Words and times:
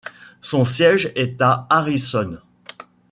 Son 0.41 0.65
siège 0.65 1.11
est 1.15 1.39
à 1.43 1.67
Harrison. 1.69 2.39